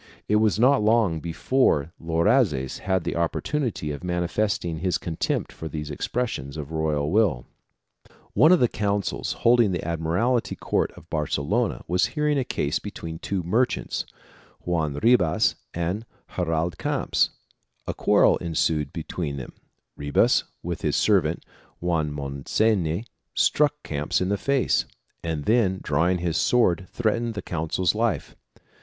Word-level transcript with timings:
It 0.27 0.37
was 0.37 0.57
not 0.57 0.81
long 0.81 1.19
before 1.19 1.91
Loazes 2.01 2.79
had 2.79 3.03
the 3.03 3.15
opportunity 3.15 3.91
of 3.91 4.03
manifesting 4.03 4.79
his 4.79 4.97
contempt 4.97 5.51
for 5.51 5.67
these 5.67 5.91
expressions 5.91 6.57
of 6.57 6.69
the 6.69 6.73
royal 6.73 7.11
will. 7.11 7.45
One 8.33 8.51
of 8.51 8.59
the 8.59 8.67
consuls 8.67 9.33
holding 9.45 9.71
the 9.73 9.85
admiralty 9.87 10.55
court 10.55 10.89
of 10.93 11.07
Barcelona 11.11 11.83
was 11.87 12.07
hearing 12.17 12.39
a 12.39 12.43
case 12.43 12.79
between 12.79 13.19
two 13.19 13.43
merchants, 13.43 14.07
Joan 14.65 14.95
Ribas 14.95 15.53
and 15.71 16.03
Gerald 16.35 16.79
Camps: 16.79 17.29
a 17.85 17.93
quarrel 17.93 18.37
ensued 18.37 18.91
between 18.91 19.37
them; 19.37 19.53
Ribas 19.95 20.45
with 20.63 20.81
his 20.81 20.95
servant 20.95 21.45
Joan 21.79 22.11
Monseny 22.11 23.05
struck 23.35 23.83
Camps 23.83 24.19
in 24.19 24.29
the 24.29 24.37
face 24.39 24.85
and 25.23 25.45
then 25.45 25.79
drawing 25.83 26.17
his 26.17 26.37
sword, 26.37 26.87
threatened 26.91 27.35
the 27.35 27.43
consul's 27.43 27.93
life. 27.93 28.35